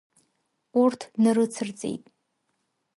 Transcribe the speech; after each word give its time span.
Урҭ 0.81 0.99
днарыцырҵеит. 1.13 2.03